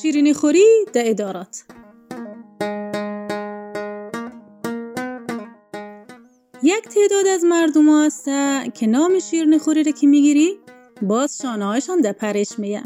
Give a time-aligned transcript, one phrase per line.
[0.00, 1.64] شیرینی خوری در ادارات.
[6.62, 10.58] یک تعداد از مردم هسته که نام شیرینی خوری رو که می‌گیری
[11.02, 12.82] باز شانه هایشان در پرش میه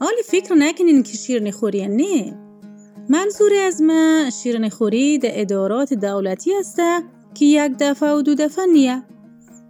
[0.00, 2.38] حالی فکر نکنین که شیرینی خوری نه.
[3.08, 7.02] منظور از من شیرینی خوری در ادارات دولتی هسته
[7.34, 9.02] که یک دفعه و دو دفعه نیه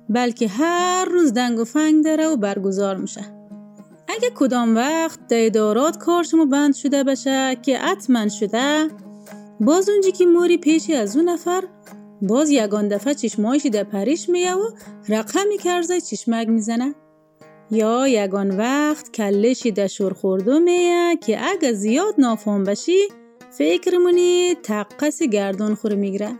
[0.08, 3.39] بلکه هر روز دنگ و فنگ داره و برگزار میشه.
[4.16, 8.88] اگه کدام وقت در ادارات کار شما بند شده باشه که حتما شده
[9.60, 11.64] باز اونجی که موری پیشی از اون نفر
[12.22, 14.70] باز یگان دفعه چشمایشی در پریش میه و
[15.08, 16.94] رقمی کرزه چشمک می‌زنه.
[17.70, 23.08] یا یگان وقت کلشی در شور خورده میه که اگه زیاد نافهم بشی
[23.58, 26.30] فکر مونی تقص گردون خوره می‌گیره.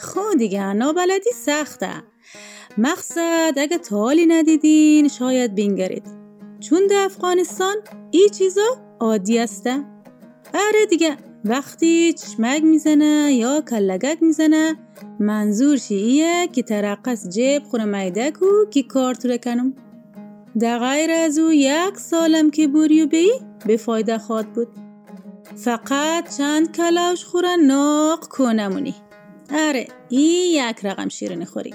[0.00, 1.92] خود دیگه نابلدی سخته.
[2.78, 6.21] مقصد اگه تالی ندیدین شاید بینگرید.
[6.62, 7.76] چون در افغانستان
[8.10, 8.66] ای چیزا
[9.00, 9.84] عادی هسته
[10.54, 14.76] اره دیگه وقتی چشمک می‌زنه یا کلگک می‌زنه
[15.20, 19.74] منظور ایه که ترقص جیب خوره میدک و که کار تو کنم
[20.58, 23.30] در غیر از او یک سالم که بوری و بی
[23.66, 24.68] به فایده خواد بود.
[25.56, 28.94] فقط چند کلاوش خوره ناق کنمونی.
[29.50, 31.74] اره ای یک رقم شیرین خوری.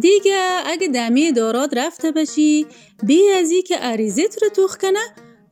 [0.00, 2.66] دیگه اگه دمی داراد رفته باشی
[3.02, 4.98] بی ازی که عریضت رو توخ کنه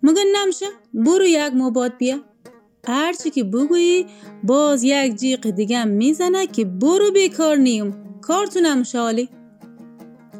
[0.02, 2.18] مگه نمشه برو یک مباد بیا.
[2.88, 4.06] هرچی که بگویی
[4.44, 8.18] باز یک جیق دیگه می‌زنه که برو بیکار نیم.
[8.20, 9.28] کارتونم شالی.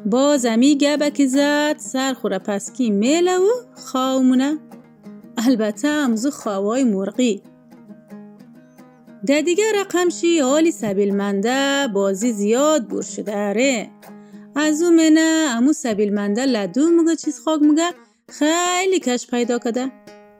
[0.05, 4.57] باز امی گبک زد سر خوره پسکی میله و خواهمونه
[5.37, 7.41] البته امزو خواه مرغی.
[9.25, 13.89] در دیگه رقمشی حالی سبیل منده بازی زیاد بور شده اره
[14.55, 17.89] از اون منه امو سبیل منده لدو مگه چیز خاک مگه
[18.29, 19.91] خیلی کش پیدا کده.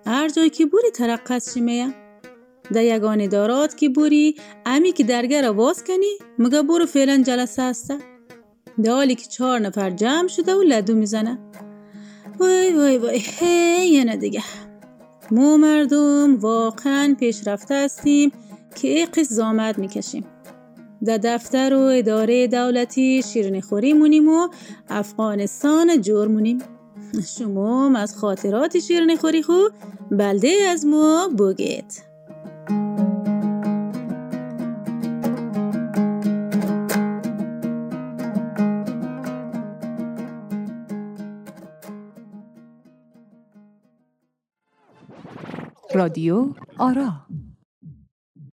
[0.05, 1.93] هر جای که بوری ترقص شیمه
[2.73, 4.35] در یگان دارات که بوری
[4.65, 7.97] امی که درگه را باز کنی مگه برو فعلا جلسه هسته.
[8.83, 11.39] در حالی که چهار نفر جمع شده و لدو می‌زنه.
[12.39, 14.43] وای وای وای هی یه دیگه.
[15.31, 18.31] مو مردم واقعا پیشرفته هستیم.
[18.75, 20.25] که قص زامد می‌کشیم.
[21.05, 24.47] در دفتر و اداره دولتی شیرنی خوری مونیم و
[24.89, 26.59] افغانستان جور مونیم.
[27.37, 29.53] شما از خاطرات شیرنی خوری خو
[30.11, 32.03] بلده از ما بگید.
[45.93, 46.47] رادیو
[46.77, 47.11] آرا